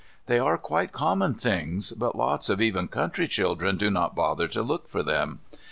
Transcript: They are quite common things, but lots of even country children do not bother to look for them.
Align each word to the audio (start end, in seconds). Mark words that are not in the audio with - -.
They 0.25 0.39
are 0.39 0.57
quite 0.57 0.91
common 0.93 1.35
things, 1.35 1.91
but 1.91 2.15
lots 2.15 2.49
of 2.49 2.59
even 2.59 2.87
country 2.87 3.27
children 3.27 3.77
do 3.77 3.91
not 3.91 4.15
bother 4.15 4.47
to 4.47 4.63
look 4.63 4.87
for 4.87 5.03
them. 5.03 5.41